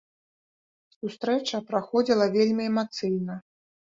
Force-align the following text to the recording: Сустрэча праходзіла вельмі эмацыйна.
Сустрэча 0.99 1.57
праходзіла 1.69 2.25
вельмі 2.37 2.63
эмацыйна. 2.71 3.37